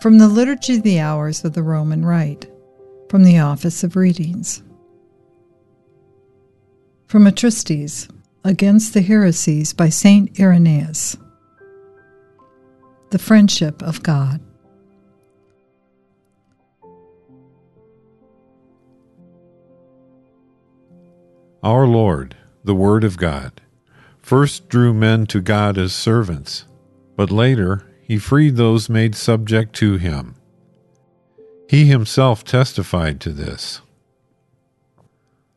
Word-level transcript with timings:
From 0.00 0.18
the 0.18 0.28
Liturgy 0.28 0.76
of 0.76 0.84
the 0.84 1.00
Hours 1.00 1.44
of 1.44 1.54
the 1.54 1.62
Roman 1.62 2.04
Rite, 2.04 2.46
from 3.08 3.24
the 3.24 3.40
Office 3.40 3.82
of 3.82 3.96
Readings. 3.96 4.62
From 7.08 7.26
Atristes, 7.26 8.08
Against 8.44 8.94
the 8.94 9.00
Heresies 9.02 9.72
by 9.72 9.88
St. 9.88 10.38
Irenaeus. 10.38 11.16
The 13.10 13.18
Friendship 13.18 13.82
of 13.82 14.04
God. 14.04 14.40
Our 21.64 21.88
Lord, 21.88 22.36
the 22.62 22.76
Word 22.76 23.02
of 23.02 23.16
God, 23.16 23.60
first 24.22 24.68
drew 24.68 24.94
men 24.94 25.26
to 25.26 25.40
God 25.40 25.76
as 25.76 25.92
servants, 25.92 26.66
but 27.16 27.32
later 27.32 27.87
he 28.08 28.18
freed 28.18 28.56
those 28.56 28.88
made 28.88 29.14
subject 29.14 29.74
to 29.76 29.98
him. 29.98 30.34
He 31.68 31.84
himself 31.84 32.42
testified 32.42 33.20
to 33.20 33.30
this. 33.30 33.82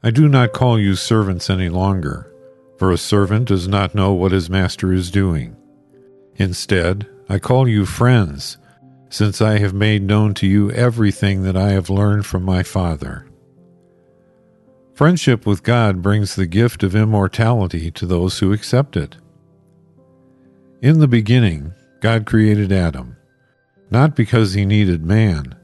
I 0.00 0.12
do 0.12 0.28
not 0.28 0.52
call 0.52 0.78
you 0.78 0.94
servants 0.94 1.50
any 1.50 1.68
longer, 1.68 2.32
for 2.78 2.92
a 2.92 2.96
servant 2.96 3.48
does 3.48 3.66
not 3.66 3.96
know 3.96 4.12
what 4.12 4.30
his 4.30 4.48
master 4.48 4.92
is 4.92 5.10
doing. 5.10 5.56
Instead, 6.36 7.08
I 7.28 7.40
call 7.40 7.66
you 7.66 7.84
friends, 7.84 8.58
since 9.08 9.40
I 9.40 9.58
have 9.58 9.74
made 9.74 10.04
known 10.04 10.32
to 10.34 10.46
you 10.46 10.70
everything 10.70 11.42
that 11.42 11.56
I 11.56 11.70
have 11.70 11.90
learned 11.90 12.26
from 12.26 12.44
my 12.44 12.62
Father. 12.62 13.26
Friendship 14.94 15.44
with 15.44 15.64
God 15.64 16.00
brings 16.00 16.36
the 16.36 16.46
gift 16.46 16.84
of 16.84 16.94
immortality 16.94 17.90
to 17.90 18.06
those 18.06 18.38
who 18.38 18.52
accept 18.52 18.96
it. 18.96 19.16
In 20.80 21.00
the 21.00 21.08
beginning, 21.08 21.74
God 22.00 22.26
created 22.26 22.72
Adam, 22.72 23.16
not 23.90 24.14
because 24.14 24.54
he 24.54 24.66
needed 24.66 25.04
man, 25.04 25.54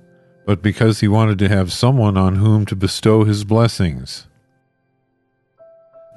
but 0.47 0.63
because 0.63 1.01
he 1.01 1.09
wanted 1.09 1.39
to 1.41 1.49
have 1.49 1.73
someone 1.73 2.17
on 2.17 2.37
whom 2.37 2.67
to 2.67 2.77
bestow 2.77 3.25
his 3.25 3.45
blessings. 3.45 4.27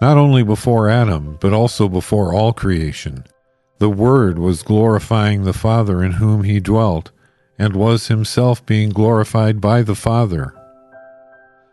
Not 0.02 0.18
only 0.18 0.44
before 0.44 0.90
Adam, 0.90 1.38
but 1.40 1.54
also 1.54 1.88
before 1.88 2.34
all 2.34 2.54
creation, 2.54 3.26
the 3.80 3.90
Word 3.90 4.40
was 4.40 4.64
glorifying 4.64 5.44
the 5.44 5.54
Father 5.54 6.04
in 6.04 6.14
whom 6.14 6.44
he 6.44 6.60
dwelt, 6.60 7.12
and 7.58 7.76
was 7.76 8.08
himself 8.08 8.66
being 8.66 8.90
glorified 8.90 9.62
by 9.62 9.82
the 9.82 9.96
Father. 9.96 10.54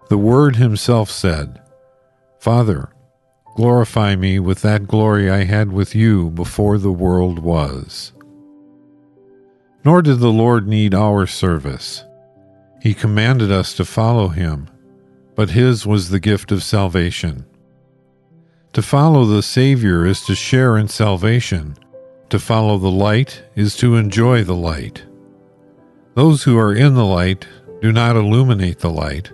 The 0.08 0.18
Word 0.18 0.56
himself 0.56 1.10
said, 1.10 1.60
Father, 2.38 2.90
glorify 3.56 4.16
me 4.16 4.38
with 4.38 4.62
that 4.62 4.86
glory 4.86 5.30
I 5.30 5.44
had 5.44 5.72
with 5.72 5.94
you 5.94 6.30
before 6.30 6.78
the 6.78 6.92
world 6.92 7.38
was. 7.38 8.12
Nor 9.84 10.02
did 10.02 10.20
the 10.20 10.32
Lord 10.32 10.68
need 10.68 10.94
our 10.94 11.26
service. 11.26 12.04
He 12.80 12.94
commanded 12.94 13.50
us 13.50 13.74
to 13.74 13.84
follow 13.84 14.28
him, 14.28 14.68
but 15.34 15.50
his 15.50 15.86
was 15.86 16.08
the 16.08 16.20
gift 16.20 16.52
of 16.52 16.62
salvation. 16.62 17.46
To 18.72 18.82
follow 18.82 19.24
the 19.24 19.42
Savior 19.42 20.06
is 20.06 20.22
to 20.22 20.34
share 20.34 20.76
in 20.76 20.88
salvation. 20.88 21.76
To 22.30 22.38
follow 22.38 22.78
the 22.78 22.90
light 22.90 23.42
is 23.54 23.76
to 23.76 23.96
enjoy 23.96 24.44
the 24.44 24.54
light. 24.54 25.04
Those 26.14 26.44
who 26.44 26.58
are 26.58 26.74
in 26.74 26.94
the 26.94 27.04
light 27.04 27.46
do 27.80 27.92
not 27.92 28.16
illuminate 28.16 28.78
the 28.78 28.90
light 28.90 29.30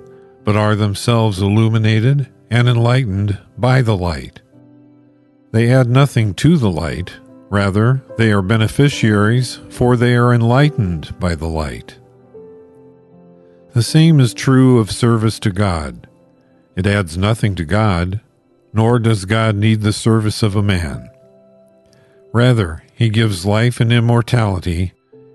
but 0.48 0.56
are 0.56 0.74
themselves 0.74 1.42
illuminated 1.42 2.26
and 2.50 2.70
enlightened 2.70 3.38
by 3.58 3.82
the 3.82 3.94
light. 3.94 4.40
They 5.52 5.70
add 5.70 5.90
nothing 5.90 6.32
to 6.36 6.56
the 6.56 6.70
light, 6.70 7.12
rather, 7.50 8.02
they 8.16 8.30
are 8.32 8.42
beneficiaries, 8.42 9.60
for 9.70 9.96
they 9.96 10.14
are 10.14 10.32
enlightened 10.32 11.18
by 11.18 11.34
the 11.34 11.48
light. 11.48 11.98
The 13.74 13.82
same 13.82 14.20
is 14.20 14.34
true 14.34 14.78
of 14.78 14.90
service 14.90 15.38
to 15.40 15.50
God. 15.50 16.08
It 16.76 16.86
adds 16.86 17.16
nothing 17.16 17.54
to 17.56 17.64
God, 17.64 18.20
nor 18.72 18.98
does 18.98 19.24
God 19.24 19.56
need 19.56 19.82
the 19.82 19.92
service 19.92 20.42
of 20.42 20.56
a 20.56 20.62
man. 20.62 21.10
Rather, 22.32 22.82
he 22.94 23.08
gives 23.08 23.46
life 23.46 23.80
and 23.80 23.92
immortality 23.92 24.92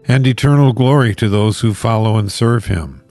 and 0.07 0.27
eternal 0.27 0.73
glory 0.73 1.15
to 1.15 1.29
those 1.29 1.61
who 1.61 1.73
follow 1.73 2.17
and 2.17 2.31
serve 2.31 2.65
him. 2.65 3.03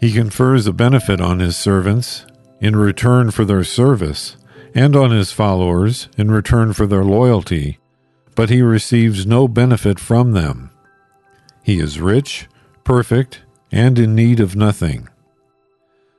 He 0.00 0.12
confers 0.12 0.66
a 0.66 0.72
benefit 0.72 1.20
on 1.20 1.40
his 1.40 1.56
servants 1.56 2.24
in 2.60 2.76
return 2.76 3.30
for 3.30 3.44
their 3.44 3.64
service, 3.64 4.36
and 4.74 4.94
on 4.94 5.10
his 5.10 5.32
followers 5.32 6.08
in 6.16 6.30
return 6.30 6.72
for 6.72 6.86
their 6.86 7.04
loyalty, 7.04 7.78
but 8.34 8.50
he 8.50 8.62
receives 8.62 9.26
no 9.26 9.48
benefit 9.48 9.98
from 9.98 10.32
them. 10.32 10.70
He 11.62 11.78
is 11.78 12.00
rich, 12.00 12.48
perfect, 12.84 13.42
and 13.72 13.98
in 13.98 14.14
need 14.14 14.40
of 14.40 14.56
nothing. 14.56 15.08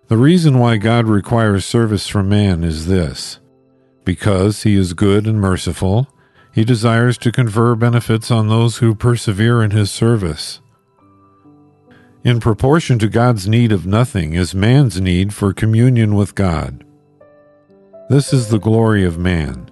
The 0.08 0.18
reason 0.18 0.60
why 0.60 0.78
God 0.78 1.08
requires 1.08 1.66
service 1.66 2.08
from 2.08 2.30
man 2.30 2.64
is 2.64 2.88
this 2.88 3.40
because 4.04 4.64
he 4.64 4.76
is 4.76 4.94
good 4.94 5.28
and 5.28 5.40
merciful, 5.40 6.08
he 6.54 6.66
desires 6.66 7.18
to 7.20 7.32
confer 7.32 7.76
benefits 7.76 8.32
on 8.32 8.50
those 8.50 8.78
who 8.78 8.96
persevere 8.96 9.62
in 9.62 9.72
his 9.72 9.92
service. 9.92 10.60
In 12.24 12.40
proportion 12.40 13.00
to 13.00 13.08
God's 13.08 13.48
need 13.48 13.72
of 13.72 13.86
nothing 13.86 14.34
is 14.34 14.54
man's 14.54 15.00
need 15.00 15.34
for 15.34 15.54
communion 15.54 16.16
with 16.16 16.36
God. 16.36 16.84
This 18.12 18.34
is 18.34 18.50
the 18.50 18.60
glory 18.60 19.06
of 19.06 19.18
man, 19.18 19.72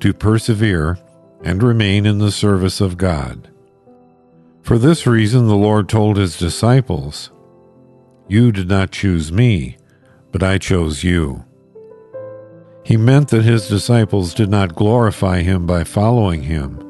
to 0.00 0.14
persevere 0.14 0.98
and 1.42 1.62
remain 1.62 2.06
in 2.06 2.16
the 2.16 2.32
service 2.32 2.80
of 2.80 2.96
God. 2.96 3.50
For 4.62 4.78
this 4.78 5.06
reason, 5.06 5.48
the 5.48 5.54
Lord 5.54 5.86
told 5.86 6.16
his 6.16 6.38
disciples, 6.38 7.30
You 8.26 8.52
did 8.52 8.70
not 8.70 8.90
choose 8.90 9.30
me, 9.30 9.76
but 10.32 10.42
I 10.42 10.56
chose 10.56 11.04
you. 11.04 11.44
He 12.84 12.96
meant 12.96 13.28
that 13.28 13.44
his 13.44 13.68
disciples 13.68 14.32
did 14.32 14.48
not 14.48 14.74
glorify 14.74 15.42
him 15.42 15.66
by 15.66 15.84
following 15.84 16.44
him, 16.44 16.80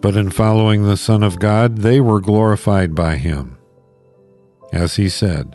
but 0.00 0.16
in 0.16 0.28
following 0.28 0.82
the 0.82 0.96
Son 0.96 1.22
of 1.22 1.38
God, 1.38 1.78
they 1.78 2.00
were 2.00 2.20
glorified 2.20 2.96
by 2.96 3.14
him 3.14 3.58
as 4.72 4.96
he 4.96 5.08
said, 5.08 5.54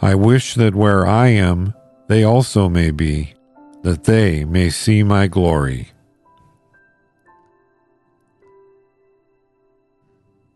I 0.00 0.14
wish 0.14 0.54
that 0.54 0.76
where 0.76 1.04
I 1.04 1.30
am, 1.30 1.74
they 2.06 2.22
also 2.22 2.68
may 2.68 2.92
be, 2.92 3.34
that 3.82 4.04
they 4.04 4.44
may 4.44 4.70
see 4.70 5.02
my 5.02 5.26
glory. 5.26 5.88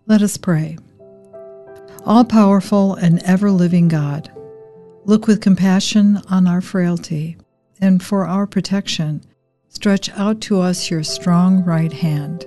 Let 0.06 0.22
us 0.22 0.36
pray. 0.36 0.76
All 2.04 2.24
powerful 2.24 2.94
and 2.96 3.22
ever 3.22 3.50
living 3.50 3.88
God, 3.88 4.30
look 5.04 5.26
with 5.26 5.40
compassion 5.40 6.20
on 6.28 6.46
our 6.46 6.60
frailty, 6.60 7.36
and 7.80 8.02
for 8.02 8.26
our 8.26 8.46
protection, 8.46 9.22
stretch 9.68 10.10
out 10.10 10.40
to 10.42 10.60
us 10.60 10.90
your 10.90 11.04
strong 11.04 11.64
right 11.64 11.92
hand. 11.92 12.46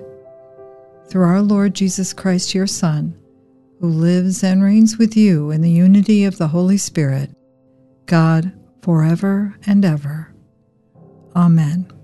Through 1.08 1.24
our 1.24 1.42
Lord 1.42 1.74
Jesus 1.74 2.12
Christ, 2.12 2.54
your 2.54 2.66
Son, 2.66 3.16
who 3.80 3.88
lives 3.88 4.44
and 4.44 4.62
reigns 4.62 4.98
with 4.98 5.16
you 5.16 5.50
in 5.50 5.62
the 5.62 5.70
unity 5.70 6.24
of 6.24 6.38
the 6.38 6.48
Holy 6.48 6.76
Spirit, 6.76 7.30
God, 8.04 8.52
forever 8.82 9.56
and 9.66 9.84
ever. 9.84 10.35
Amen. 11.36 11.95